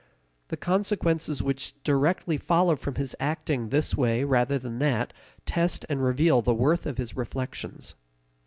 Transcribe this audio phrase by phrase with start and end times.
[0.47, 5.13] The consequences which directly follow from his acting this way rather than that
[5.45, 7.93] test and reveal the worth of his reflections.